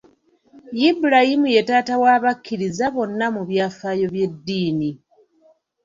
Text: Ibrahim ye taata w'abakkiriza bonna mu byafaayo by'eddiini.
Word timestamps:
Ibrahim 0.89 1.41
ye 1.55 1.61
taata 1.67 1.95
w'abakkiriza 2.03 2.85
bonna 2.95 3.25
mu 3.35 3.41
byafaayo 3.49 4.05
by'eddiini. 4.13 4.89